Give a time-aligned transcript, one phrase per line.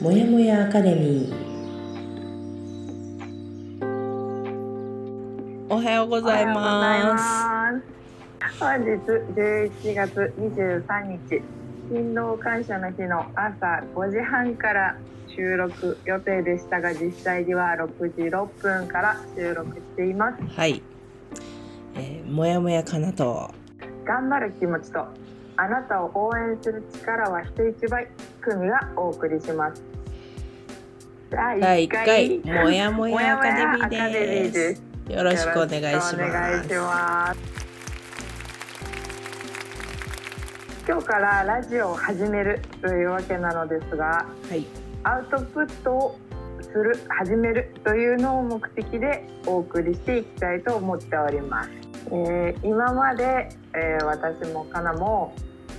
[0.00, 1.34] もやもやアカデミー。
[5.68, 7.82] おはようございます。
[8.60, 8.90] 本日
[9.34, 11.42] 11月23日
[11.88, 20.44] 勤労感謝の日の朝5時半から収録予定でしたが実際には6時6分から収録しています。
[20.44, 20.80] はい、
[21.96, 23.50] えー、もやもやかなと。
[24.04, 25.04] 頑張る気持ちと
[25.56, 28.06] あなたを応援する力は人一倍
[28.48, 29.82] 組がお送りします。
[31.30, 32.38] 第1回。
[32.38, 34.82] もやもやアカデミーです。
[35.08, 37.40] よろしくお願いします。
[40.88, 44.64] 今日からラジオを始めるというわけなのですが、はい、
[45.02, 46.18] アウトプットを
[46.62, 51.70] する始めるというのを目的でお送りしていきたいと思っております、
[52.06, 55.34] えー、今まで、えー、私もかなも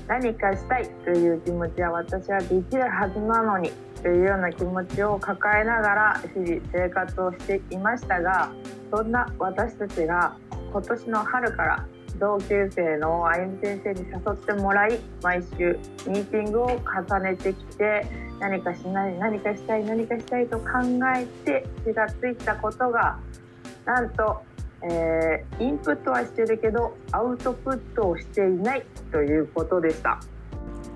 [0.10, 8.52] 何かしたいという気持ちは私はできるはずなのにというような気持ちを抱えながら日々生活をしていましたが
[8.92, 10.36] そんな私たちが
[10.72, 18.08] 今年の春から同級生のあゆみ先生に誘ってもらい毎週ミーティングを重ねてきて
[18.40, 20.66] 何かしない何かしたい何かしたいと考
[21.16, 23.20] えて気がついたことが
[23.86, 24.44] なんと、
[24.82, 30.20] えー、インプットはしてるけどアウトプットをしていないということでした。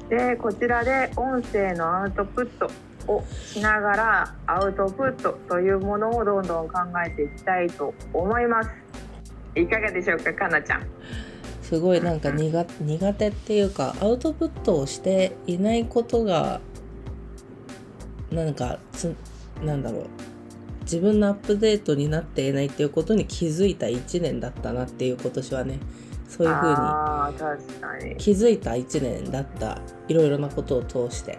[0.09, 2.69] でこちらで音声のアウトプット
[3.11, 8.69] をしながらアウトプットというものをどんどん考えていきたいと思います。
[9.55, 10.83] いかがでしょうかかなちゃん。
[11.61, 16.61] すごいなんか苦苦手っていうかアウトプットをしていないことが
[18.31, 19.15] なんかつ
[19.63, 20.32] なんだろう。
[20.83, 25.79] 自分のアップデートになっていないっていうことに気づいた1年だったなっていう今年はね。
[26.29, 29.79] そういうふうに気づいた1年だった。
[30.07, 31.37] いろいろなことを通して。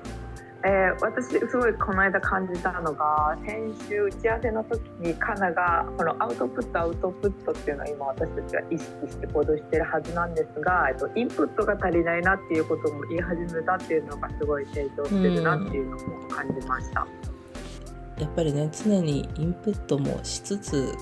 [0.67, 17.07] えー、私すごいこの間感じたのが先週打ち合わせの時にカナがこのアウトプットアウトプットっていうのは今私たちは意識して行動してるはずなんですが、えっと、インプットが足りないなっていうことも言い始めたっていうのがすごい成長してるなっていうのも感じました。
[18.19, 20.95] やっぱりね常にインプットもしつつ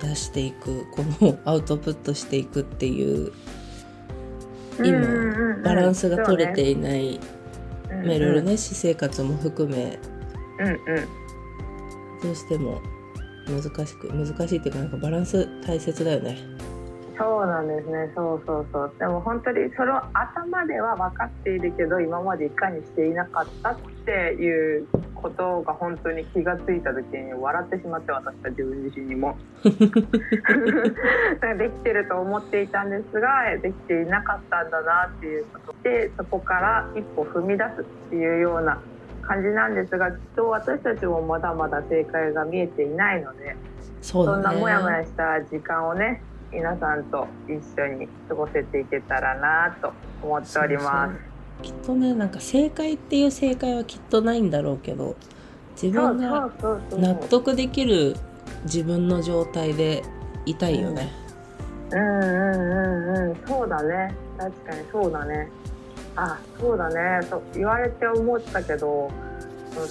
[0.00, 3.32] 出していくこのアウトプットしていくっていう
[4.78, 7.20] 今バランスが取れていない、
[8.04, 9.98] まあ、いろいろね私生活も含め、
[10.58, 10.78] うんうん、
[12.22, 12.80] どうしても
[13.46, 16.36] 難しく難しいっていうかなんかバランス大切だよね。
[17.18, 18.12] そうなんですね。
[18.14, 18.92] そうそうそう。
[18.98, 24.86] でも本当にその頭では分かっているけど今までいかにしていなかったっていう
[25.26, 29.36] ことが本当に気が付いた時に笑ってしまって私は自分自身にも。
[29.64, 29.70] で
[31.68, 35.74] きてると思っていたんですができていなかったんだなっていうこと。
[35.82, 38.78] でそこから一歩踏み出すっていうような
[39.22, 43.56] 感じなんですがきっと私たちもまだまだ正解が見えていないので
[44.00, 46.22] そ,、んなモヤモヤした時間をね
[46.52, 51.35] 皆さんと一緒に過ごせていけたらなと思っております。
[51.62, 55.16] きっとねなんか正解っていう正解はきっとないんだろうけど
[55.80, 56.50] 自分が
[56.90, 58.16] 納得できる
[58.64, 60.02] 自分の状態で
[60.46, 61.12] いたいよね。
[61.90, 61.98] うん。
[61.98, 64.14] うんうんうんそうだね。
[64.38, 65.48] 確かにそうだね。
[66.16, 67.26] あそうだね。
[67.26, 69.10] と言われて思ったけど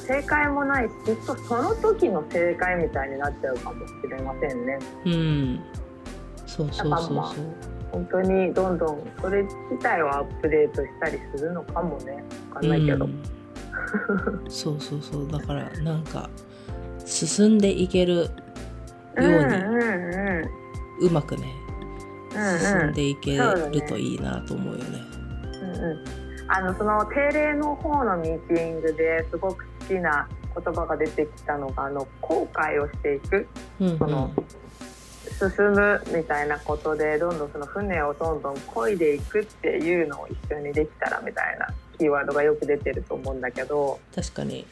[0.07, 4.79] 正解もないしきっとその時の正解みたいになっちゃうかもしれませんね。
[5.05, 5.59] うん。
[6.47, 12.25] そうそうそうそう本当にどんどんそれ自体をアップデートしたりするのかもね。
[12.49, 15.31] 分かんないけど、うん、そうそうそう。
[15.31, 16.29] だからなんか
[17.05, 18.27] 進んでいけるよ
[19.15, 21.43] うに、うんうんまくね、
[22.59, 25.01] 進んでいけるといいなと思うよね。
[25.61, 33.47] うんうん、あのその定例の方のミーティングですごく好きな言葉が出てきたのがあの後悔をしていく、
[33.79, 34.31] うんうん、その
[35.39, 44.65] 進むみたいなことでどんどんその船をどんどん漕いでいくっていうのを一緒にできたらみたいなキーワードがよく出てると思うんだけど確かに、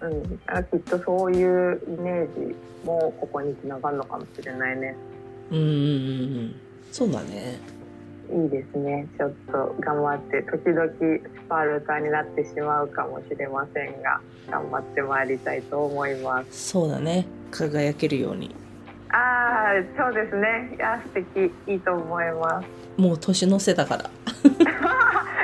[0.00, 2.54] うん、きっとそういうイメージ
[2.84, 4.96] もここにつながるのかもしれないね。
[5.50, 5.66] うんうんう
[6.44, 6.56] ん
[6.92, 7.58] そうだね。
[8.32, 9.06] いいですね。
[9.18, 14.20] ちょっと頑張って時々スパルタになってしまうかもしれませんが
[14.50, 16.70] 頑張ってまいりたいと思います。
[16.70, 17.26] そうだね。
[17.50, 18.54] 輝けるように
[19.16, 20.74] ああそうですね。
[20.76, 21.50] いや素敵。
[21.66, 23.00] いいと思います。
[23.00, 24.10] もう年の瀬だから。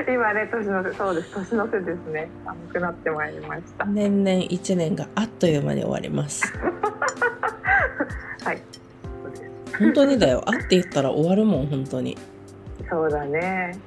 [0.12, 1.34] 今ね年の瀬そうです。
[1.34, 2.28] 年の瀬ですね。
[2.44, 3.86] 寒くなってまいりました。
[3.86, 6.52] 年々一年があっという間に終わります。
[8.44, 8.60] はい。
[9.78, 10.42] 本当にだよ。
[10.44, 12.18] あって言ったら終わるもん本当に。
[12.90, 13.78] そうだね。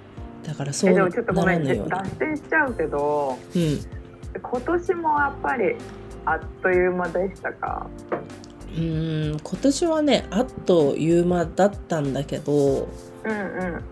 [0.47, 3.79] だからそうでもちょっとごめん脱線しちゃうけど、うん、
[4.41, 5.75] 今年もやっぱり
[6.25, 7.85] あっという間でしたか？
[8.77, 12.87] うん今年はねあっという間だったんだけど、
[13.23, 13.83] うんうん、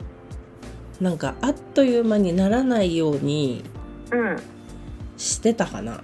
[0.99, 3.63] なんかあっという間にならないように
[5.17, 6.03] してたかな、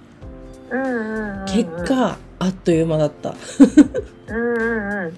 [0.70, 0.82] うん。
[0.82, 3.34] うんうん、結果あっという間だった。
[4.28, 4.64] うんう
[5.04, 5.12] んうん。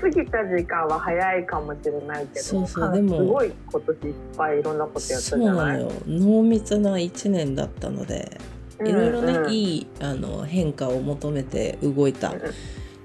[0.00, 5.46] 過ぎた時間は早いかもしれないけどそうそうでもすごい今年いっぱいいろんなことやったじゃない？
[5.46, 5.92] そうなのよ。
[6.06, 8.40] 濃密な1年だったので
[8.84, 12.34] いろいろね、うんうん、いいあの変化を求めて動いた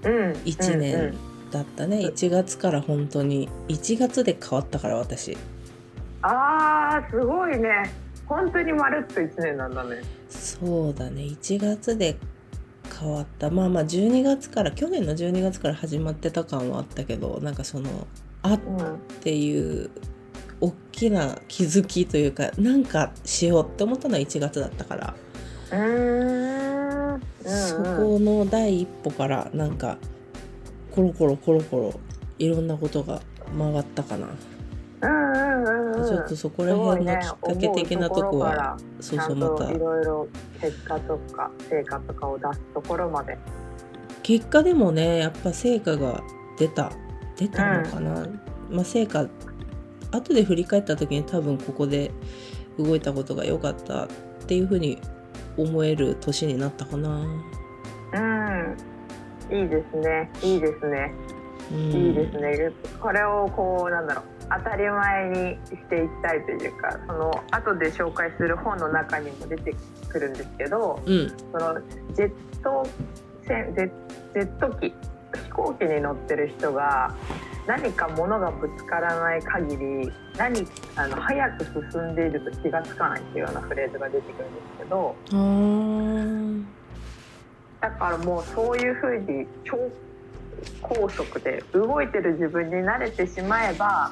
[0.03, 1.13] 1年
[1.51, 5.37] だったね、うんうん、1月から本当に1月で変わったから私。
[6.21, 7.69] あーすごいね。
[8.25, 10.01] 本当にまるっと1年なんだね。
[10.29, 11.21] そうだね。
[11.21, 12.17] 1月で
[12.99, 13.51] 変わった。
[13.51, 18.07] まあまあ12月から去年の12月から始まってた感はあったけどなんかその
[18.41, 18.59] あっ
[19.21, 19.91] ていう
[20.61, 25.15] 大きな気づきというかなんかしようって思ったのは1月だったから。
[25.71, 29.97] うんそこの第一歩からなんか
[30.93, 31.99] コロコロコロコロ
[32.39, 33.21] いろんなことが
[33.57, 34.27] 回ったかな。
[35.01, 39.71] ちょっとそこら辺のきっかけ的なとこは、ね、そうそうまた。
[39.71, 40.27] いろいろ
[40.59, 43.37] 結果とか成果とかを出すところまで。
[44.23, 46.23] 結果でもねやっぱ成果が
[46.57, 46.91] 出た。
[47.37, 48.39] 出たのかな、うん、
[48.69, 49.27] まあ成果
[50.11, 52.11] 後で振り返った時に多分ここで
[52.77, 54.07] 動いたことが良かったっ
[54.47, 54.99] ていうふうに
[55.57, 57.09] 思える年になったかな。
[58.13, 58.77] うん。
[59.51, 60.29] いいですね。
[60.41, 61.13] いいですね、
[61.71, 62.71] うん、いいですね。
[62.99, 65.35] これをこうなんだろう当たり前に
[65.65, 69.73] していきたいというかその後で紹介する本の中にも出て
[70.07, 71.81] くるんですけど、うん、その
[72.13, 72.31] ジェッ
[72.63, 72.87] ト
[73.47, 75.14] 船ジェット機飛
[75.55, 77.15] 行機に乗ってる人が
[77.65, 85.15] 何か物がぶつからない限り何あの早く進んでいると気が付かないっていうようなフレーズが出てくるんですけど
[87.81, 89.77] だからもうそういうふうに超
[90.81, 94.11] 高速で動いてる自分に慣れてしまえば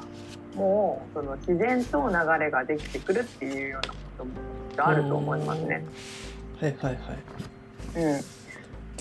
[0.54, 4.32] もうその自然と流れができてくるっていうようなことも
[4.78, 5.84] あると思いますね。
[6.60, 8.02] はいはいはい。
[8.02, 8.43] うん。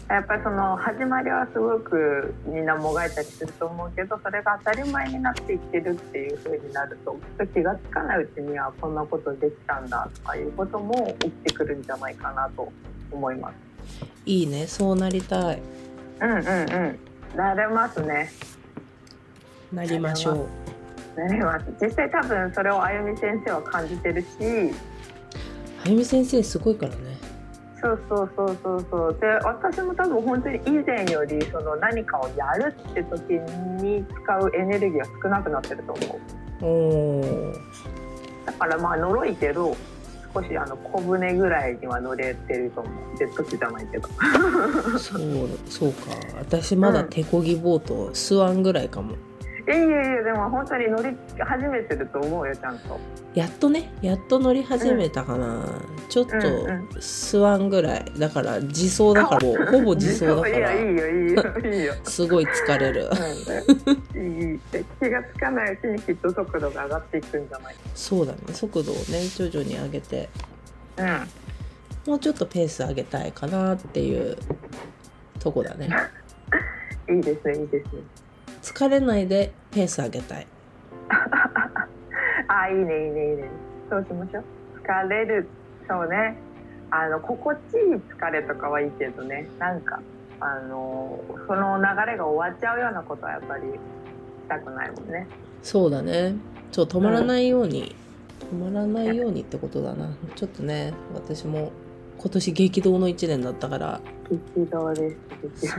[0.09, 7.17] やっぱりその始まりはすごくみんなもがいたりすると思うけどそれが当たり前になっていってるっていう風になると
[7.53, 12.71] 気が付かないうちにはこんなことできたんだとかいうことも起きてくるんじゃないかなと
[13.11, 13.55] 思います。
[14.25, 15.61] いいねそうなりたい。
[16.21, 17.00] うんうんうん。
[17.35, 18.31] なれますね。
[19.71, 20.47] なりましょう。
[21.15, 24.27] なります実際多分それをあゆみ先生は感じてるし
[25.85, 27.12] あゆみ先生すごいからね
[27.83, 28.85] そうそうそうそう。
[28.89, 33.33] そうで私も多分本当に以前よりその何かをやるって時
[33.83, 37.53] に使うエネルギーが少なくなってると思う。
[38.45, 39.75] だからまあ呪いけど
[40.33, 43.18] 少しあの小舟ぐらいには乗れてると思う。
[43.18, 44.07] ジェット機じゃないけど。
[44.97, 46.12] そうそうか。
[46.39, 49.15] 私まだ手漕ぎボート、うん、スワンぐらいかも。
[49.65, 53.00] いやいやいやでも本当に乗り始めてると思うよちゃんと。
[53.33, 60.50] やっとねやっと乗り始めたかな、うん、ちょっとスワンぐらいだから自走だからほぼ自走だから。
[60.51, 61.94] いやいいよいいよいいよ。
[62.04, 63.10] すごい疲れる。
[64.15, 64.60] いい
[65.00, 67.75] 気がつかないうちにきっと速度が上がっていくんじゃない？
[67.95, 69.01] そうだね速度をね
[69.36, 70.30] 徐々に上げて。
[70.98, 71.07] うん。
[72.05, 74.36] もうちょっとペース上げたいかなっていう
[75.39, 75.89] とこだね。
[77.10, 78.01] いいですねいいですね
[78.63, 80.48] 疲れないでペース上げたい。
[82.48, 83.50] あいいねいいねいいね。
[83.89, 84.43] そうしましょう。
[84.82, 85.48] 疲れる。
[85.88, 86.38] そうね。
[86.89, 89.50] あの心地いい疲れとかはいいけどね。
[89.60, 90.00] なんか
[90.39, 93.77] あのその流れが終わっちゃうようなことはやっぱりし
[94.48, 95.27] たくないもんね。
[95.62, 96.36] そうだね。
[96.72, 97.93] ちょっと止まらないように、
[98.50, 100.15] うん、止まらないようにってことだな。
[100.36, 101.74] ちょっとね私も
[102.24, 104.00] 今年激動の1年だったから。
[104.56, 105.18] 激動です。
[105.60, 105.74] 激動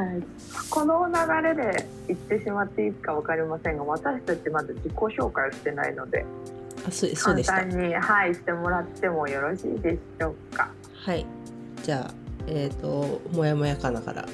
[0.00, 0.22] はい、
[0.70, 6.26] この流れで言ってしまっていいか分かりませんが私たちまだ自己紹介をしてないので
[6.86, 10.70] あそそうで簡単に、はい、してもらってもよろしいでしょうか。
[11.04, 11.26] はい。
[11.82, 12.14] じゃあ
[12.46, 14.26] えっ、ー、ともやもやかなから。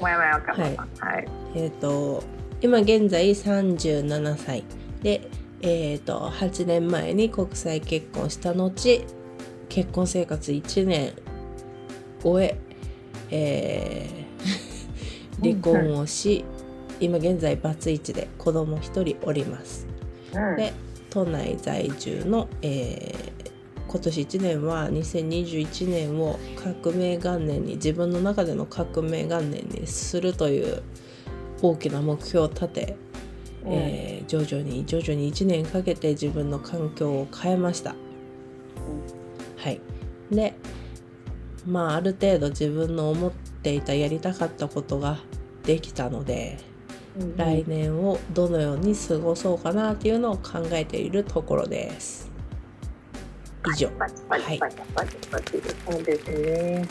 [0.00, 0.64] もやもやかな。
[0.64, 0.84] はい、は
[1.18, 2.22] い、えっ、ー、と
[2.60, 4.64] 今現在37歳
[5.02, 5.28] で
[5.60, 8.70] えーと、と8年前に国際結婚した後
[9.78, 11.12] 結婚生活1年
[12.20, 12.58] 終え
[13.30, 14.18] えー
[15.40, 16.44] 離婚をし、
[16.98, 19.86] 今現在バツイチで子供一人おります。
[20.56, 20.72] で
[21.10, 26.40] 都内在住の、えー、今年1年は2021年を
[26.82, 30.82] 革命元年に自分の中での革命元年にするという
[31.62, 32.96] 大きな目標を立て、
[33.64, 37.94] うん、えー、徐々に徐々に1年かけて自分の環境を変えました。
[39.58, 39.80] はい、
[40.30, 40.54] で
[41.66, 45.18] まあある程度自分の思っていたやりたかったことが
[45.64, 46.58] できたので、
[47.18, 52.30] うん、来年をどのように過ごそうかなっていうのを考えているところです。
[53.74, 53.90] 以上。
[53.98, 54.60] はい。
[55.90, 56.88] そうですね。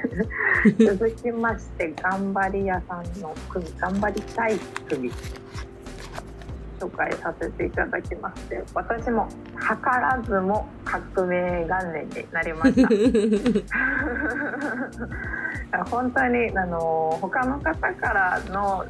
[0.78, 4.58] 続きまして頑張り屋さんの組頑張りたい
[4.88, 5.10] 組
[6.80, 12.82] 紹介させていただきまして私も図らずも革命元年になりまし
[15.70, 18.86] た 本当にあの他の方からの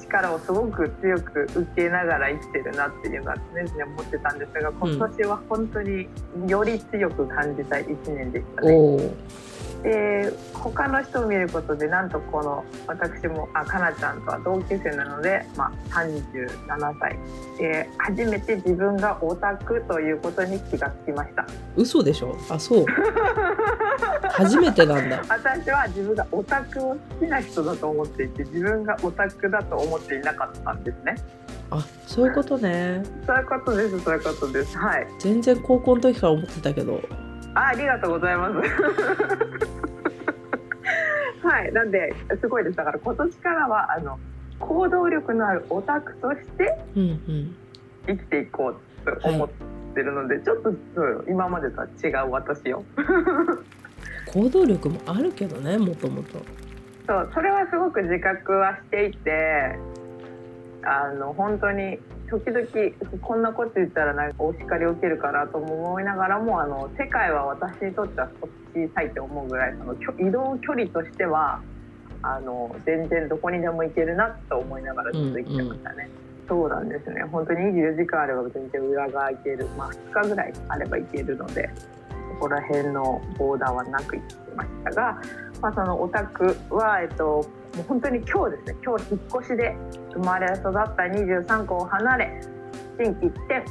[0.00, 6.08] 力をすごく強く受けながら生きてるなっていうのは常々思ってたんですが今年は本当に
[6.46, 9.10] より強く感じた1年でしたね。
[9.82, 17.18] で他の人を見ることでなんとこの私もあかなちゃんとは同級生なので、まあ、37歳。
[17.58, 21.46] で初めて自分がオタクということに気がつきました。
[21.76, 22.36] 嘘でしょ？
[22.48, 22.86] あそう。
[24.30, 25.22] 初めてなんだ。
[25.28, 31.16] 私は自分がオタクを好きな人だと思っていて自分がオタクだと思っていなかったんですね。
[31.70, 33.02] あそういうことね。
[33.26, 34.78] そういうことですそういうことです。
[34.78, 35.06] はい。
[35.18, 37.00] 全然高校の時から思ってたけど
[37.54, 38.54] あありがとうございます。
[41.46, 42.76] はいなんですごいです。
[42.76, 44.18] だから今年からはあの
[44.60, 46.78] 行動力のあるオタクとして
[48.06, 48.76] 生きていこう
[49.20, 49.48] と思っ
[49.94, 50.72] てるので、うんうん、ちょっと
[51.28, 52.84] 今までとは違う私を。
[54.32, 56.38] 行動力もあるけどねもともと。
[57.06, 59.76] そうそれはすごく自覚はしていて
[60.84, 61.98] あの本当に
[62.32, 68.30] 時々こんなこと言ったらなんかお叱りを受けるかなと思いながらもあの世界は私にとっては
[68.74, 71.60] 小さいって思うぐらいその移動距離としては
[72.22, 76.08] あの全然どこにでも行けるなと思いながらずっと生きてましたね。
[76.48, 81.68] うんうん、そうなんですね本当に24時間あれば全然裏側行ける、まあ、2日ぐらいあれば行けるので
[82.34, 85.20] そこら辺のボーダーはなく生きてましたが、
[85.60, 88.76] まあ、そのオタクは、えっと、もう本当に今日ですね。
[88.84, 89.76] 今日引っ越しで
[90.12, 92.40] 生まれ育った23個を離れ
[92.98, 93.64] 心機一転、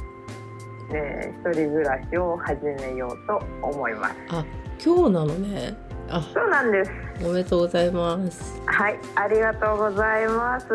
[0.92, 4.14] えー、一人暮らしを始めようと思います。
[4.30, 4.44] あ
[4.84, 5.76] 今日なのね。
[6.08, 6.90] あそうなんです。
[7.24, 8.60] おめでとうございます。
[8.66, 10.66] はいありがとうございます。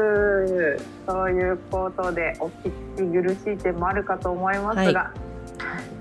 [1.05, 5.26] そういうことでお聞き苦しい点もあるかと思いますが、はい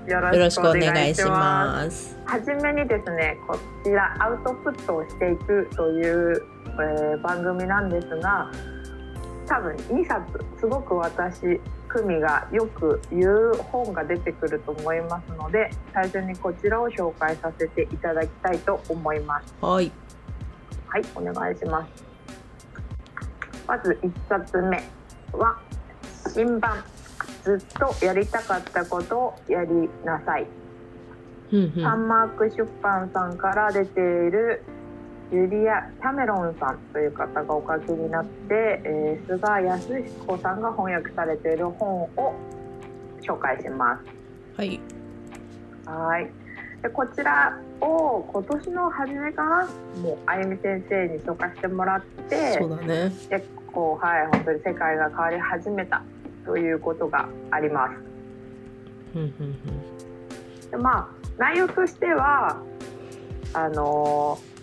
[0.07, 2.17] よろしくお願いします。
[2.25, 8.51] はじめにですね、こちらアウトプットをしていくというえー、番組なんですが
[9.47, 10.23] 多分2冊
[10.59, 11.59] すごく私
[11.89, 19.55] 久美がよく言う本が出てくると思いますので最初にこちらを紹介させていただきたいと思います。
[19.61, 19.91] はい、
[20.87, 22.03] はい、お願いします。
[23.65, 24.83] まず1冊目
[25.31, 25.57] は
[26.33, 26.83] 新版
[27.43, 30.47] ずっとやりたかったことをやりなさい。
[31.49, 34.63] サンマーク出版さんから出ている
[35.31, 42.33] ジュリア・キャメロンさんという方がお書きになって、えー、菅康彦さんが翻訳されている本を
[43.21, 44.03] 紹介します。
[44.57, 44.79] はい。
[45.85, 46.29] はい。
[46.81, 49.69] でこちらを今年の初めかな、
[50.01, 53.11] もうあゆみ先生に紹介してもらって、そうだね。
[53.29, 56.03] 結構はい本当に世界が変わり始めた
[56.47, 57.93] ということがあります。
[60.71, 62.57] でまあ内容としては
[63.53, 64.57] あのー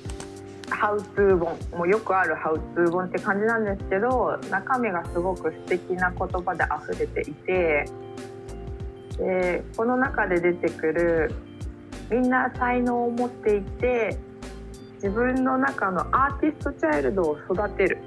[0.70, 7.84] ハウツー本もうよくあるハウツー本って感じなんですけど中身がすごく素敵な言葉で溢れていて
[9.18, 11.34] でこの中で出てくる
[12.10, 14.18] みんな才能を持っていて
[14.96, 17.98] 自分の中のアーティストチャイルドを育てる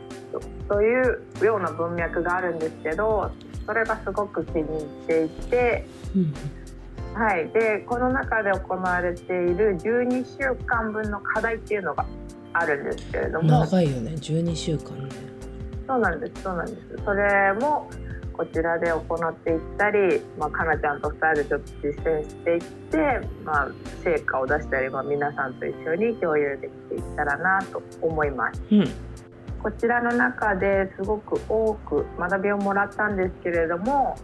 [0.67, 3.31] というような文脈があるんですけど
[3.67, 6.33] それがすごく気に入っていて、うん、
[7.13, 12.05] はい、でこの中で行われている12週間分の課題っていうのが
[12.53, 13.47] あるんですけれども。
[13.47, 14.11] 長いよね。
[14.11, 15.09] 12週間ね。
[15.87, 16.43] そうなんです。
[16.43, 17.03] そうなんです。
[17.05, 17.89] それも
[18.37, 23.71] こちらで行っていったり、まあ、かなちゃんと2人でちょっと実践していって、まあ、
[24.03, 28.61] 成果を出したり、まあ、皆さんと一緒に共有できていったらなと思います。
[28.69, 28.87] うん、
[29.61, 34.17] こちらの中ですごく多く学びをもらったんですけれども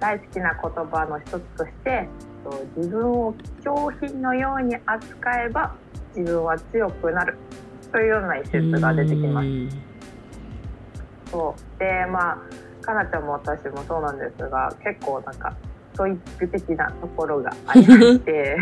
[0.00, 2.08] 大好きな言葉の一つとして
[2.76, 5.74] 自分を貴重品のように扱えば
[6.16, 7.36] 自分は強くなる。
[7.92, 9.48] というような一節が出てきます。
[11.30, 11.78] そう。
[11.78, 12.38] でまあ
[12.84, 15.54] かなちゃんも私もそうなんですが結構なんか
[15.98, 18.56] ストイック的なところがありまして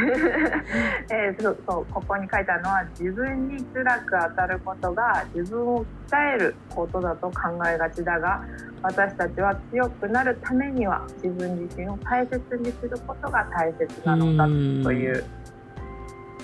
[1.12, 7.32] えー、そうそうここに書いたのは自分に辛く当たることが自分を鍛えることだと考
[7.68, 8.42] えがちだが
[8.82, 15.22] 私たちは強くなるためには自分自身を大切にすることが大切なのだという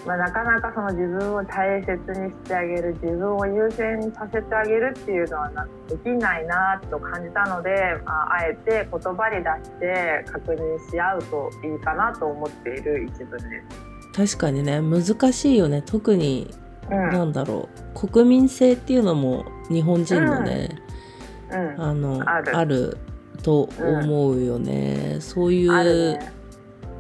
[0.07, 5.51] まあ、なかなかその自分を大切にしてあげる自分を優先させてあげるっていうのは
[5.89, 7.71] できないなと感じたので、
[8.05, 13.63] まあ、あえて言葉に出して確認し合うといいかなと思っている一文で
[14.17, 14.37] す。
[14.37, 15.83] 確かにね難しいよね。
[15.83, 16.53] 特に、
[16.91, 18.09] うん、なんだろう。
[18.09, 20.83] 国民性っていうのも日本人のね、
[21.51, 22.99] うん、うん、あのある。
[23.43, 26.33] と思うよね、うん、そういう、ね、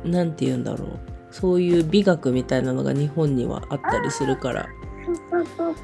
[0.05, 4.69] なんて言うんだろうそういう美学みたいなのが日本にはあったりするから。
[5.05, 5.75] そうそう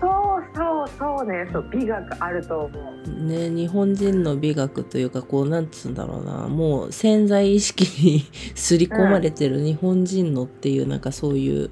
[0.54, 3.24] そうそうねそう美学あると思う。
[3.24, 8.24] ね日本人の美学というかこうなんつうんだろうなもう潜在意識に
[8.54, 11.70] 刷り込まれてる日本人のっていう、うん、なんかそういう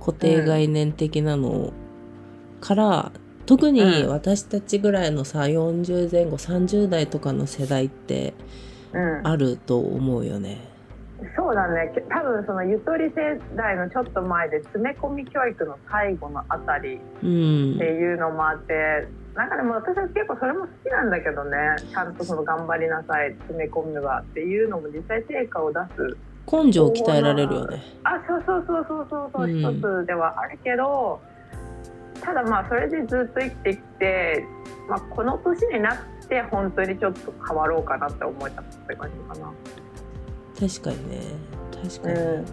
[0.00, 1.72] 固定概念的なの
[2.60, 3.12] から、
[3.44, 8.34] 特に私たちぐらいのさ40前後30代とかの世代って
[9.24, 10.71] あると思うよね。
[11.36, 11.92] そうだね。
[12.08, 18.74] 多分そのゆとり世代のちょっと前で詰め込み教育の最後のあたりっていうのもあって、
[19.30, 21.58] うん、なんかでも私は結構それも好きなんだけどね。
[21.90, 26.16] ちゃんとその頑張りなさい詰め込めばっていうのも実際成果を出す
[26.50, 27.82] 根性を鍛えられるよね。
[28.04, 31.20] あそうそうそうそうそうそう、うん、一つではあるけど
[32.20, 34.44] ただまあそれでずっと生きてきて、
[34.88, 35.98] まあ、この年になっ
[36.28, 39.52] て本当にちょっと変わろうかなって思えたって感じかな。
[40.58, 41.20] 確かにね。
[41.82, 42.44] 確かに、うん、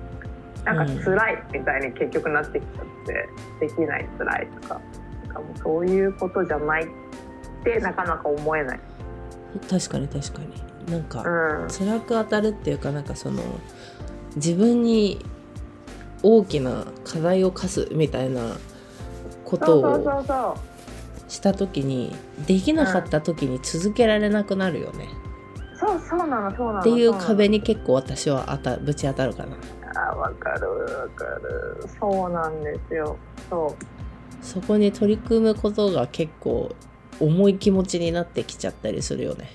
[0.63, 3.29] なんか辛いみたいに結局なってきちゃって、
[3.61, 4.81] うん、できない辛いとか
[5.27, 6.87] なんかもうそういうことじゃないっ
[7.63, 8.79] てなかなか思えない。
[9.69, 10.91] 確かに確かに。
[10.91, 13.43] なんか、うん、辛く当たるっていうかなんかその
[14.35, 15.23] 自分に
[16.23, 18.57] 大きな課題を課すみたいな
[19.45, 20.57] ことを
[21.27, 22.15] した時に
[22.47, 25.07] できなかった時に続けられなくなるよね。
[25.89, 29.57] そうそうなのそうなのっていう壁に結構私はあたぶち当たるかな。
[29.95, 31.83] あわかるわかる。
[31.99, 33.17] そうなんですよ。
[33.49, 34.45] そう。
[34.45, 36.75] そこに取り組むことが結構
[37.19, 39.49] 重い気持ちになってきちゃったりするよね。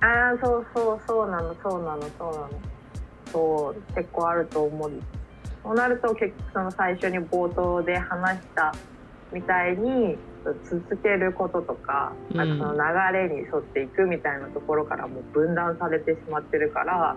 [0.00, 2.50] ああそうそうそうなのそうなのそうなの。
[3.32, 4.92] そう結構あると思う。
[5.62, 8.74] そうなると結局その最初に冒頭で話した
[9.32, 10.16] みたいに
[10.64, 17.16] 続けることとか,、なんかその流れに沿っていくみたいなところからもう分断されてしまってるから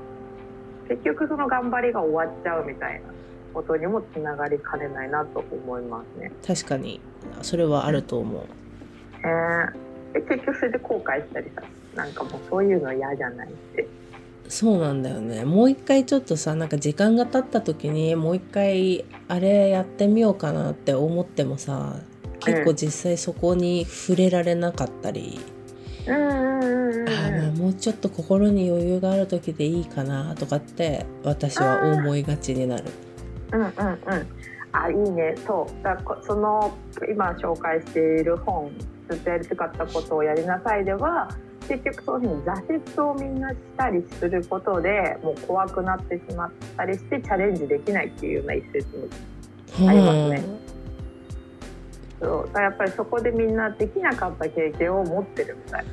[0.87, 3.01] 結局その頑張りが終わっちゃうみたいな
[3.53, 6.31] ことにもつながりかねないなと思いますね。
[6.45, 6.99] 確かに
[7.41, 8.43] それはあると思う。
[9.23, 11.63] えー、結局それで後悔したりさ
[11.95, 13.87] なんかもうそういうの嫌じゃないって。
[14.47, 22.01] そうなんだよねもう一回ちょっとさなんか時間が経った時にもう一回あれやってみようかなって思ってもさ
[22.43, 25.39] 結構実際そこに触れられなかったり、
[26.07, 26.15] うん、
[27.09, 32.85] あもうちょっと心に余裕がある時でいいかなとかって私は思いがちになる。
[33.53, 33.71] うんうんうん。
[34.73, 35.35] あいいね。
[35.45, 35.83] そう。
[35.83, 36.75] だその
[37.09, 38.71] 今紹介している本
[39.09, 41.29] ずっとやりたかったことをやりなさいでは
[41.67, 48.87] 結局そういうふうに挫折をみんなしたりすることでもう怖くなってしまったりしてチャレンジできないっていうような一節
[49.77, 50.43] もありますね。
[52.21, 55.85] そうやっぱりそこでみんなできなかった経験を持ってるみたい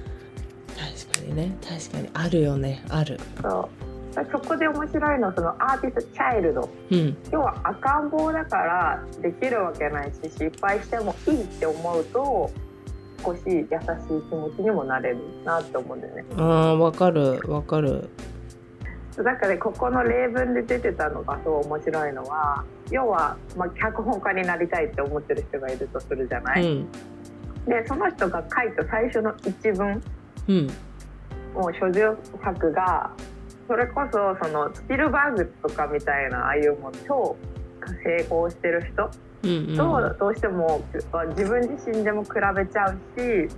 [0.79, 1.57] 確かにね。
[1.67, 2.11] 確かに。
[2.15, 2.85] あるよね。
[2.89, 3.19] ある。
[3.43, 3.89] そう。
[4.33, 12.51] そこで面白いのはそのアーティストチャイルド、うん、要は赤ん坊だからできるわけないし失敗してもいいって思うと
[13.25, 13.69] 少し優しい
[14.29, 16.25] 気持ちにもなれるなって思うんだよね。
[16.37, 17.41] あわかる。
[17.47, 18.09] わかる。
[19.23, 26.63] だからここの例文で出てたのがそう面白いのは要は、まあ、脚本家になりたいって思ってる人がいるとするじゃない？
[26.63, 26.91] うん、
[27.67, 30.03] でその人が書いた最初の一文、
[30.49, 30.67] うん、
[31.55, 33.11] もう諸女作が
[33.67, 37.37] それこそそのスピルバーグとかみたいなああいうもう超
[38.05, 39.11] 成功してる人？
[39.77, 40.83] とどうしても
[41.29, 43.49] 自分自身でも比べちゃうし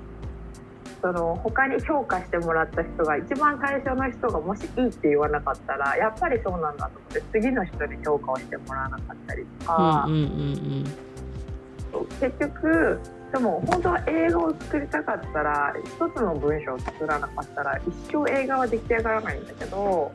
[1.03, 10.25] その他に評価してもらった人が一番最初の人がもしいいって言わなかったらやっぱりそうなんだと思って次の人に評価をしてもらわなかったりとか、うんうんうん
[12.01, 13.01] うん、結局
[13.33, 20.13] でも本当は映画を作りたかったら一つの文章を作らなかったら一生映画は出来上がらないんだけど。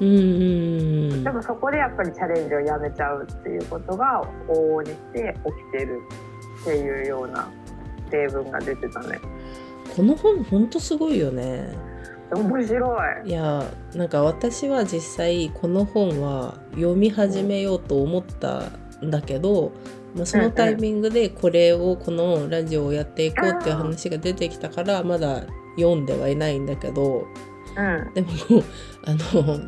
[0.00, 6.00] うん、でもそこでやっぱりチャレンジをやめちゃうっていうことが往々にして起きてる
[6.62, 7.50] っていうような
[8.10, 9.18] 例文が出てたね。
[9.94, 11.74] この本ほんとすごいよね。
[12.32, 13.28] 面白い。
[13.28, 13.64] いや
[13.94, 18.70] なんか私は実際この本は読み始めようと思った
[19.04, 19.72] んだけど、
[20.14, 25.44] まあ、そのタイミングでこれをこのラジオをやっていこうっていう話が出てきたからまだ
[25.76, 27.26] 読んではいないんだけど、
[27.76, 28.28] うん、でも
[29.06, 29.58] あの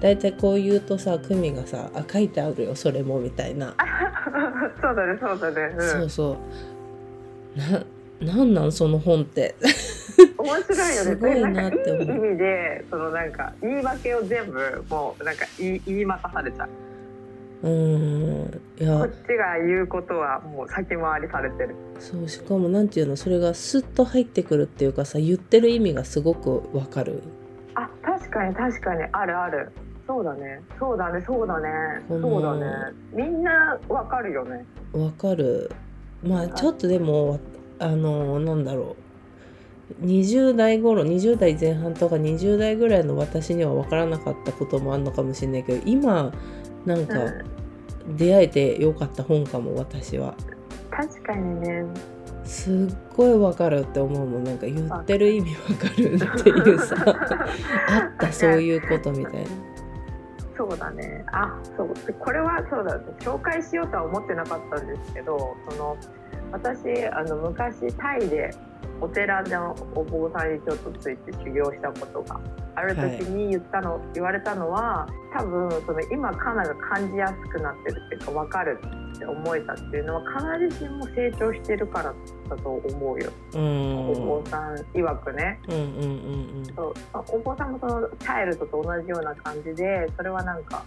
[0.00, 3.74] 大体こう言うとさ久美がさ「あ書いてあるよそれも」みたいな。
[4.80, 6.36] そうだねそうだね、うん、そうそ
[7.56, 7.58] う。
[7.58, 7.82] な
[8.20, 9.54] なんなんその本って。
[10.38, 11.10] 面白いよね。
[11.10, 12.04] すごいなって思う。
[12.04, 16.68] いい意味でそのなんか言い訳を全部もうなんか言い言いまかされちゃう。
[17.62, 18.60] うん。
[18.78, 18.98] いや。
[18.98, 21.74] こっちが言うことはもう先回りされてる。
[21.98, 27.22] そうしかもなんていうのそれがスッと入ってくるっていうかさ言ってる意味がすごくわかる。
[27.74, 29.04] あ確かに確かに。
[29.12, 29.72] あるある。
[30.06, 30.60] そうだね。
[30.78, 31.68] そうだねそうだね。
[32.08, 32.66] そうだね。
[33.12, 34.64] みんなわかるよね。
[34.92, 35.70] わかる。
[36.22, 37.38] まあちょっとでも
[37.80, 38.96] あのなんだろ
[40.00, 40.04] う。
[40.04, 46.32] 20代頃20代前半とか20代ぐらいの私には分からなかったこともあるのかもしれないけど今
[46.86, 47.16] なんか
[48.16, 50.34] 出会えてよかった本かも私は。
[50.90, 51.84] 確かにね。
[52.44, 52.74] すっ
[53.16, 54.44] ごいわかるって思うもん。
[54.44, 56.96] なんか言ってる意味わかるっていうさ
[57.88, 59.48] あったそういうことみたいな。
[60.60, 61.24] そうだね。
[61.32, 61.94] あそう。
[62.18, 65.96] これはそうだ紹介しようとは思ってなかったんですけどその
[66.52, 68.50] 私あの昔タイで
[69.00, 72.38] お寺のお坊さんにちょっとついて修行したことが
[72.80, 78.80] ある時に言ったの、はい、言われたのは多分その今カナが感じやすくなってるっていうか分かる
[79.14, 82.14] って思えたっていうのはカナ自身も成長してるから
[82.48, 85.60] だと思うよ、お坊さん曰くね、
[87.22, 90.84] お坊さんもそのチャイルドと同じような感じでそれはなんか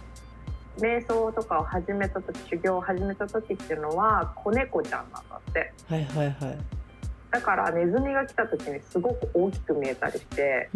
[0.78, 5.72] 瞑想とかを始めた時修行を始めた時っていうのは子猫ちゃんなんだって。
[5.88, 6.83] はいはいはい
[7.34, 10.70] だからネズミが来た時にすごく大きく見えたりして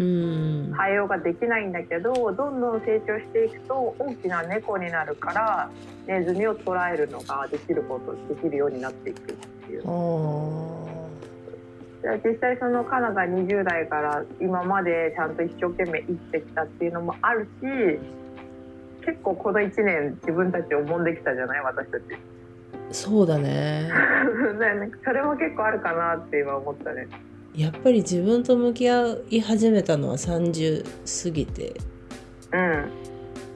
[0.77, 5.71] 対応ができないんだけどどんどん成長していくと大きな猫になるから
[6.09, 9.83] ネズミを捕らえるのができることできるようになっていくっていう。
[12.25, 22.05] 実際そのカナが20代から今までちゃんと一生懸命生きてきたっていうのもあるし結構この1年自分たちを揉んできたじゃない私たち。
[22.91, 23.91] そうだね。
[25.05, 27.09] それも結構あるかなって今思ったね。
[27.55, 30.85] やっぱり自分と向き合い始めたのは30
[31.25, 31.75] 過ぎて。
[32.53, 33.09] うん。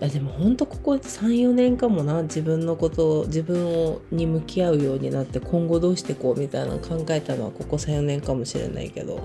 [0.02, 9.22] いやでもほんとここ34年かもな自分のことを自分をに向き合うようになって今後どうしていこうみたいなの考えたのはここ34年かもしれないけど、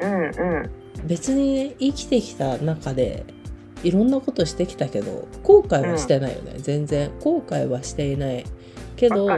[0.00, 0.26] うんう
[0.62, 0.70] ん、
[1.06, 3.26] 別に、ね、生きてきた中で
[3.82, 7.10] いろんなことしてきたけど後悔はしてないよね、うん、全然。
[7.20, 8.46] 後悔はしていない
[8.96, 9.28] けど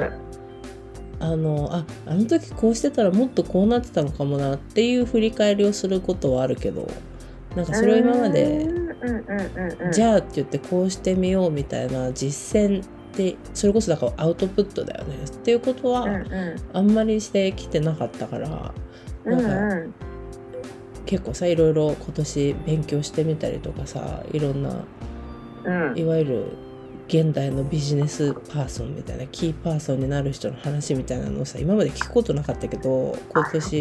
[1.19, 6.89] あのああの時こうしてたらもっとこうなってたのかもなっていう振り返りをすることはあるけど
[7.55, 8.69] なんかそれを今まで
[9.93, 16.07] じゃあって言ってこうしてみようみたいな実践ってそれこそだからアウトプットだよねっていうことは
[16.75, 18.75] あんまりしてきてなかったから
[19.25, 19.91] なんか
[21.07, 24.85] 結構さいろいろ今年勉強してみたりとかさいろんな、
[25.95, 26.47] いわゆる
[27.09, 33.77] 現代のビジネスパーソンみたいなキーパーソンになる人の話みたいなのをさ今まで聞くことなかったけど今年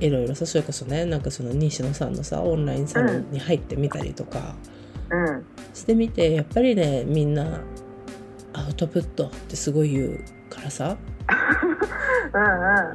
[0.00, 4.54] いろいろさそれこそねなんかその西野さんのさオンラインサロンに入ってみたりとか
[5.74, 7.60] してみてやっぱりねみんな
[8.54, 10.96] アウトプットってすごい言うからさ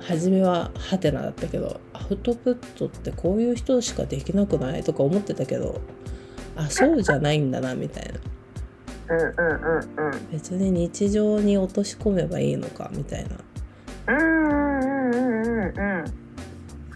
[0.02, 5.80] 初めはハテナだったけどアウトプットってこういう人しかできなくないとか思ってたけど
[6.56, 8.20] あそうじゃないんだなみたいな。
[9.10, 10.32] うんうんうんうん。
[10.32, 13.38] 別に日常に落とし込めばいいのかみたいな。
[14.08, 16.26] うんうんうんうんうん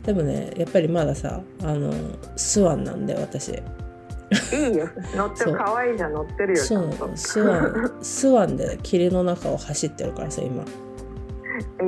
[0.04, 1.94] でもねやっぱりまださあの
[2.36, 3.52] スワンなんで私。
[3.52, 4.88] いいよ。
[5.16, 10.64] 乗ってる可愛いじゃん乗ってるよそうスワンスワンで霧の中を走ってるからさ今。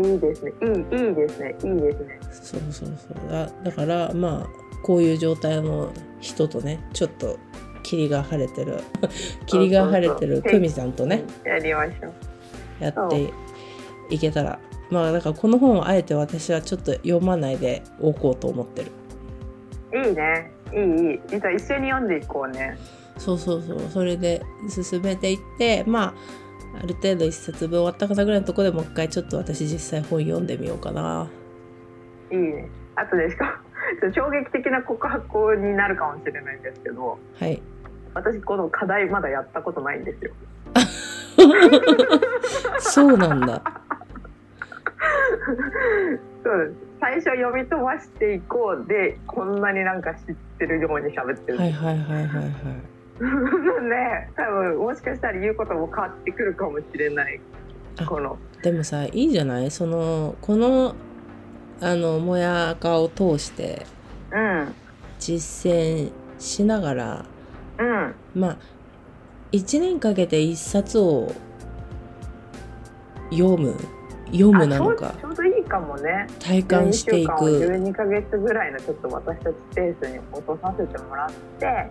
[0.04, 0.52] いいですね。
[0.62, 1.56] いいいいですね。
[1.64, 2.20] いいですね。
[2.32, 3.32] そうそうそう。
[3.32, 4.50] だだからまあ
[4.84, 7.38] こういう状態の人とねちょっと
[7.92, 8.80] 霧が晴れてる。
[9.48, 11.24] 霧が晴れてる久美さんとね。
[11.44, 12.84] やりましょう。
[12.84, 13.34] やって
[14.10, 14.60] いけたら。
[14.90, 18.92] まあだからこの本をあえて私はちょっと読まないでおこうと思ってる。
[20.06, 20.52] いいね。
[20.72, 21.20] いいいい。
[21.30, 22.78] 一緒に読んでいこうね。
[23.18, 23.80] そうそうそう。
[23.90, 26.14] それで進めていってま
[26.76, 31.28] あある程度一冊分終わったかなぐらいのところでもう一回ちょっと私実際本読んでみようかな。
[32.32, 32.70] いいね。
[32.96, 33.62] あとでしか
[34.16, 37.62] 衝撃的な告白になるかもしれないんですけど、はい、
[38.14, 40.32] 私この課題まだやったことないんですよ。
[42.80, 43.62] そうなんだ。
[46.44, 46.76] そうです。
[47.00, 51.58] 最初読み飛ばしていこうでこんなになんか知ってるように喋ってる。
[51.58, 52.52] はいはいはいはいはい。
[53.90, 57.40] ね多分もしかしたら言うことも変わってくるかもしれない
[58.08, 59.70] このでもさいいじゃない？
[59.70, 60.96] そのこの
[61.82, 63.86] あのもやかを通して
[65.20, 67.26] 実践しながら、
[67.82, 68.58] うん、まあ
[69.52, 71.34] 1年かけて1冊を
[73.32, 73.76] 読む
[74.28, 76.28] 読むなのかちょうどいいかもね。
[76.40, 77.32] 体感していく。
[77.34, 81.90] 12か月ぐらいのちょっと私たちペースに落とさせてもらって。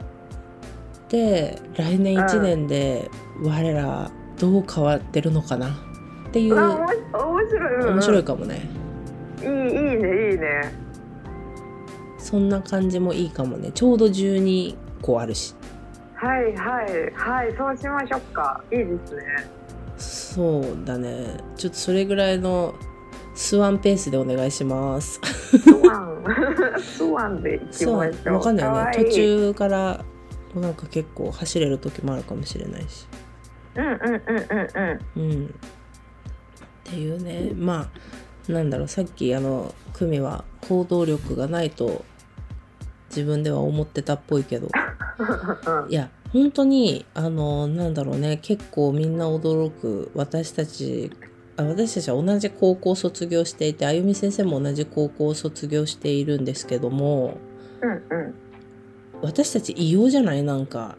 [1.09, 3.11] で来年1年で
[3.42, 5.68] 我らどう変わってるのかな？
[6.29, 6.87] っていう面
[7.48, 8.68] 白い、面白いかもね。
[9.42, 10.72] いいいいねいいね。
[12.16, 13.70] そんな感じもいいかもね。
[13.72, 15.55] ちょうど12個あるし
[16.21, 18.63] はいはいはいそうしましょうか。
[18.71, 19.23] いいですね。
[19.97, 21.39] そうだね。
[21.57, 22.75] ちょっとそれぐらいの
[23.35, 25.19] スワンペースでお願いします。
[25.23, 26.25] スワン
[26.79, 28.35] スワンでいきましょう。
[28.35, 30.05] わかんないよね途中から
[30.55, 33.07] なんか結構走れる時もあるかもしれないし。
[33.77, 35.33] うんうんうんうんうん。
[35.33, 35.47] うん。
[35.47, 35.49] っ
[36.85, 37.53] ていうね。
[37.55, 37.89] ま
[38.49, 38.89] あなんだろう。
[38.89, 42.05] さっきあの久美は行動力がないと
[43.11, 44.68] 自分では思ってたっぽいけど。
[45.88, 48.38] いや本当にあのなんだろうね。
[48.40, 50.11] 結構みんな驚く。
[50.14, 51.11] 私たち
[51.57, 57.37] あ私たちは同じ高校を卒業していてあゆみ先生も同じ高校を卒業しているんですけども、
[57.83, 58.35] うんうん、
[59.20, 60.42] 私たち異様じゃない？
[60.42, 60.96] なんか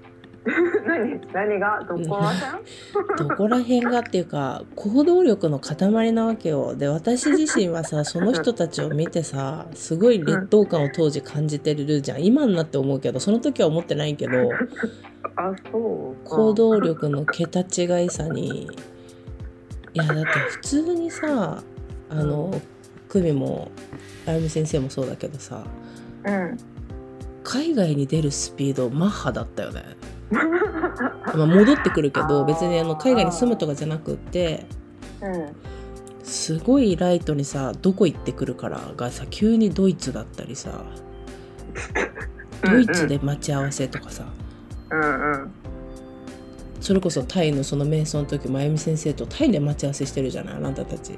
[1.02, 2.64] 何何がどこら辺？
[3.30, 6.76] どこら辺がっていうか行動力の塊なわけよ。
[6.76, 12.24] で私自身はさ その人たちを見てさすごい劣等感を当時感じてるじゃん。
[12.24, 14.34] 今になって思うけどその時は思ってないけど
[15.36, 18.70] あそう行動力の桁違いさに
[19.94, 21.64] いやだって普通にさ
[22.10, 22.54] あの
[23.10, 23.72] 久美も
[24.26, 25.64] あゆみ先生もそうだけどさ、
[26.26, 26.58] うん、
[27.44, 29.84] 海外に出るスピードマッハだったよね。
[30.32, 34.66] まあ戻ってくるけど別にあの海外に住むとかじゃなくって、
[35.22, 35.56] うん、
[36.24, 40.84] すごいライトにさどこ行ってくるからがさ急にドイツだったりさ
[42.64, 44.26] ドイツで待ち合わせとかさ、
[44.92, 45.52] うんうん、
[46.80, 51.18] それこそタイのその瞑想の時真由美先生とタイで待ち合わせしてるじゃないあなたたち。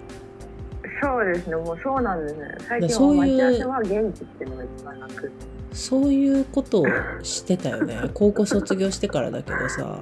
[1.02, 1.56] そうですね。
[1.58, 2.56] もうそうなんですね。
[2.68, 5.32] 最近は待ち合わせは現地っていうのが一番楽
[5.74, 6.86] そういうことを
[7.24, 8.10] してたよね。
[8.14, 10.00] 高校卒業してからだけどさ。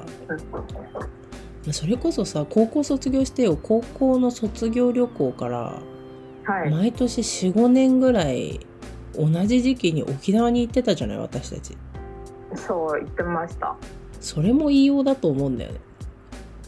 [1.71, 3.57] それこそさ高校卒業してよ。
[3.61, 5.79] 高校の卒業旅行から、
[6.69, 8.59] 毎年45年ぐらい
[9.15, 11.17] 同じ時期に沖縄に行ってたじゃない？
[11.19, 11.77] 私たち。
[12.55, 13.75] そう言ってました。
[14.19, 15.79] それも言いようだと思うんだよね。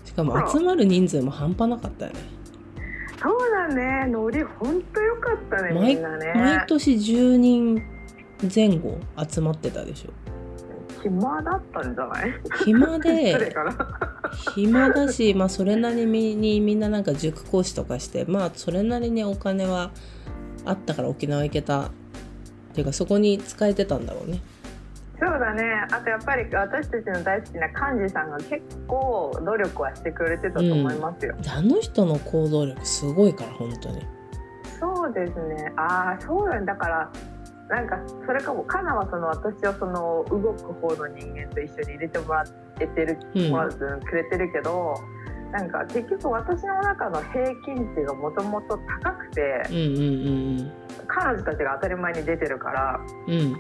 [0.06, 2.20] しかも集まる人数も半端なかったよね。
[3.20, 4.06] そうだね。
[4.12, 6.34] ノリほんとよかったねみんなね。
[6.36, 7.82] 毎年10人
[8.54, 8.98] 前後
[9.30, 10.12] 集まってたでしょ。
[11.02, 12.34] 暇だったんじゃない？
[12.64, 13.36] 暇で
[14.56, 19.92] 暇だし、まあ、それなりにみんななんか塾講師とかしてまあそれなりにお金は
[20.66, 21.90] あったから沖縄行けたっ
[22.74, 24.40] ていうかそこに使えてたんだろうね。
[25.20, 25.64] そうだね。
[25.92, 34.06] あとやっぱり私たちの大好きな幹事さんが結構努力はしてくれてたと思いますよ、うん、あの人の行動力すごいから本当に。
[34.80, 35.72] そうですね。
[35.78, 36.60] ああそうだ。
[36.62, 37.12] だから
[37.74, 43.18] なんかそれかもカナはその私をその動く方の人間と一緒に入れてもらってる、
[43.50, 44.94] もらってくれてるけど、
[45.52, 49.64] なんか結局私の中の平均値がもともと高くて、
[51.08, 53.54] 彼女たちが当たり前に出てるから、うん、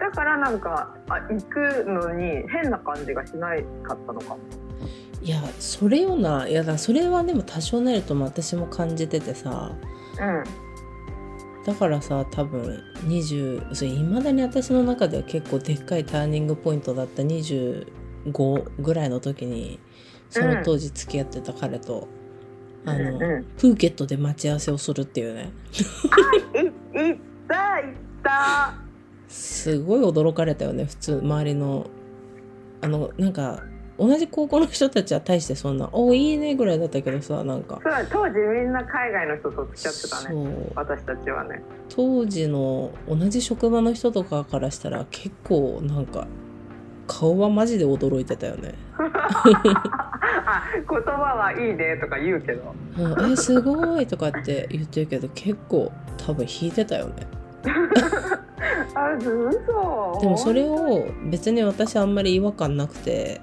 [0.00, 4.38] だからなんかあ行くのに変な感じがしないかったのかも。
[5.22, 9.72] いやそれよないやだそれはでも多少なるとも私も感じててさ、
[10.20, 10.44] うん、
[11.64, 19.80] だからさ多分20それ未だに私の中では結構でっかいターニングポイントだった25ぐらいの時に
[20.28, 22.08] その当時付き合ってた彼と、
[22.84, 25.52] うん、あの、うんうん、プーケットで待ち合わせをするっていうね。
[26.54, 26.72] あいっ
[27.48, 28.74] たいった。
[29.28, 31.86] すごい驚かれたよね普通周りの。
[32.80, 33.62] あのなんか
[33.96, 37.80] 同じ高校の人たちは大してそんな「おいいね」ぐらいだったけどさなんか。
[37.82, 40.72] そう当時みんな海外の人と付き合ってたね。
[40.74, 41.62] 私たちはね。
[41.88, 46.26] 当時の同じ職場の人とかからしたら結構なんか
[47.06, 48.74] 顔はマジで驚いてたよね。
[50.46, 57.14] あ言葉はいいねとか言うけど「うん、えすごい」とかって言ってるけど結構多分引いてたよね。
[58.94, 60.18] あ嘘。
[60.20, 63.40] でもそれを別に私あんまり違和感なくて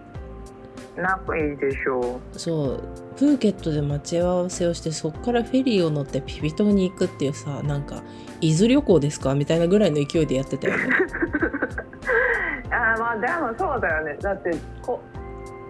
[1.02, 2.40] ないでしょう。
[2.40, 2.84] そう
[3.18, 8.04] プーケットで待ち合わせをしてそこからフェリーを乗ってピピ島に行くっていうさなんか
[8.40, 10.84] 伊豆旅行ですかみたいなぐらいの勢いでやってたよね。
[12.72, 14.18] あまあでもそうだよね。
[14.22, 15.00] だってこ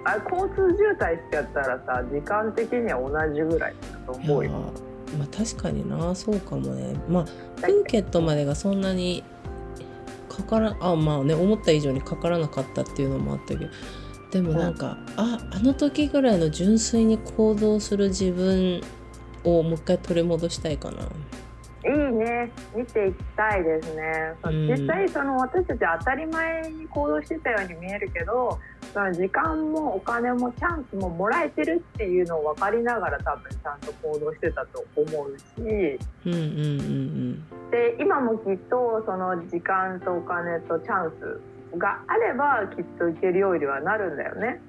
[0.04, 3.76] あ交通渋滞してやったらさ時間的には同じぐらい
[4.08, 4.52] だと思うよ。
[5.17, 6.96] まあ確かになそうかもね。
[7.10, 7.26] まあ
[7.62, 9.24] プーケットまでがそんなに
[10.30, 13.72] かからあまあね思った以上にかからなかったっていうのもあったけど
[14.32, 18.82] でもなんか、うん、ああの時ぐらいの純粋に行動する自分
[19.44, 21.04] をもう一回取り戻したいかな。
[21.84, 22.52] いいね。
[22.76, 28.60] 見ていきたいですね、うん、実際その私たち当たり前に行動してたように見えるけど
[28.94, 41.41] その時間もお金もチャンスももらえてるっていうのを分かりながら多分ちゃんと行動してたと思うし、うんうんうんうん、で今もきっとその時間とお金とチャンス
[41.77, 44.62] があればきっといけるようにはなるんだよね。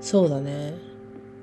[0.00, 0.74] そうだね。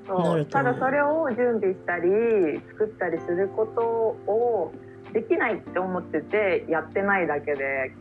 [0.06, 0.46] そう。
[0.46, 4.72] ただそれを準備したり作ったりすることを
[5.12, 7.92] できないって思っててやってないだけで、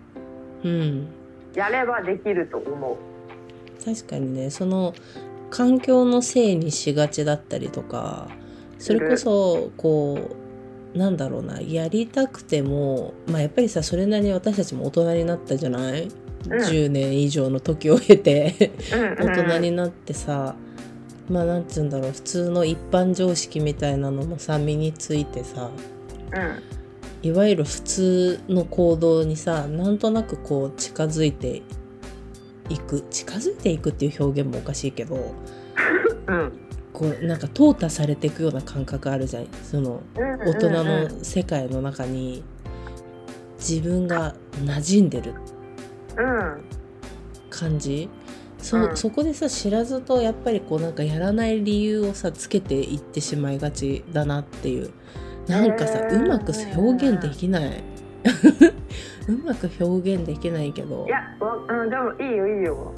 [0.63, 1.07] うん、
[1.53, 2.97] やればできると思う。
[3.83, 4.93] 確かにねその
[5.49, 8.29] 環境のせいにしがちだったりとか
[8.79, 10.37] それこそこ
[10.93, 16.11] うなんだろうなやりたくてもまあやっぱりさそれなりに私たちも大人になったじゃない、うん、
[16.49, 18.71] 10年以上の時を経て
[19.17, 20.55] 大人になってさ
[21.29, 25.71] まあなんて言うんだろう普通の一般常識みたいなのもさ身についてさ、
[27.23, 31.63] うん、いわゆる普通の行動にさなんとなくこう近づいて
[32.69, 33.01] いく。
[33.11, 35.33] 近づいていくっていう表現もおかしいけど、
[36.27, 36.51] うん、
[36.93, 39.47] こうなんか淘汰されていくような感覚あるじゃん。
[39.63, 42.43] その大人の世界の中に
[43.59, 45.33] 自分が馴染んでる
[47.49, 48.09] 感じ、
[48.57, 54.91] そうん、そこでさ知らずとやっぱりこうなんかやらない理由をさつけていってしまいがちだなっていう。
[55.47, 57.83] なんかさ、うまく表現できない。
[59.29, 61.05] うまく表現できないけど。
[61.05, 62.91] いや、うん、でもいいよいいよ。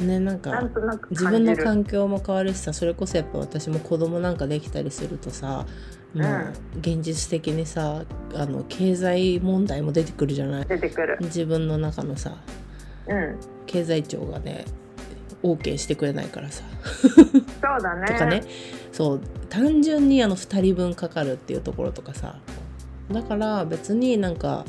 [0.00, 0.62] ねなんか
[1.10, 5.66] 自分の環境も変わるしさそれこそやっぱ私も子供なんかできたりするとさ
[6.14, 10.66] まあ、現実的にさあの経済問題も出てくるじゃない？
[10.66, 11.16] 出てくる。
[11.20, 12.36] 自分の中のさ、
[13.06, 14.64] うん、経済庁がね
[15.42, 16.64] OK してくれないからさ。
[16.92, 18.06] そうだね。
[18.06, 18.42] とかね。
[18.92, 19.20] そう。
[19.48, 22.38] 単純にあの2人分かかるっていうところとかさ。
[23.10, 24.64] だから別になんか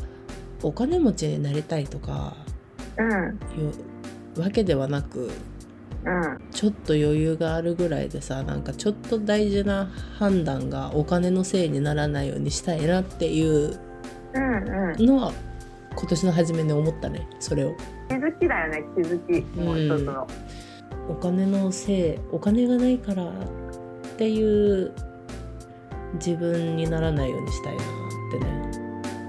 [0.63, 2.35] お金持ちになりたいとか
[2.97, 3.01] い
[4.37, 5.31] うわけではなく、うん、
[6.51, 13.79] ちょっと余裕があるぐらいでさなんかちょっと大事な判断がお金のせいにならないようにしたいなっていう
[14.97, 15.33] のは
[15.95, 17.75] 今年の初めに思ったねそれを。
[18.09, 19.59] 気づきだよね気づき。
[19.59, 20.27] もう一つの、
[21.07, 23.31] うん、お金のせいお金がないからっ
[24.17, 24.93] ていう
[26.15, 27.85] 自分にならないようにしたいなっ
[28.31, 28.71] てね。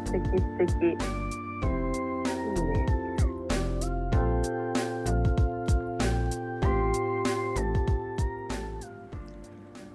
[0.07, 1.22] 素敵素敵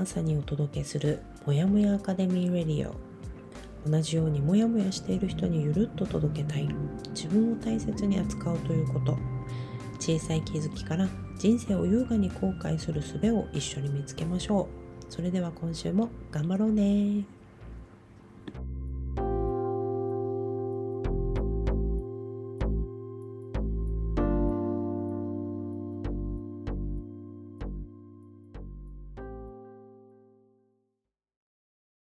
[0.07, 2.95] 朝にお届けするもやもやアカデミーレディオ。
[3.85, 6.69] 同じようにもやもやしている人にゆるっと届けたい
[7.09, 9.17] 自分を大切に扱うということ。
[9.99, 14.69] 小さい気づきから人生を優雅に後悔する術を一緒に見つけましょ
[15.09, 15.11] う。
[15.11, 17.36] それでは今週も頑張ろうね。